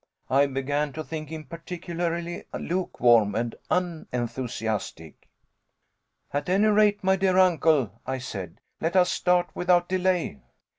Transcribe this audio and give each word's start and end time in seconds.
I 0.31 0.47
began 0.47 0.93
to 0.93 1.03
think 1.03 1.29
him 1.29 1.43
particularly 1.43 2.43
lukewarm 2.55 3.35
and 3.35 3.53
unenthusiastic. 3.69 5.29
"At 6.33 6.49
any 6.49 6.69
rate, 6.69 7.03
my 7.03 7.15
dear 7.15 7.37
uncle," 7.37 7.91
I 8.07 8.17
said, 8.17 8.61
"let 8.79 8.95
us 8.95 9.11
start 9.11 9.49
without 9.53 9.87
delay." 9.87 10.39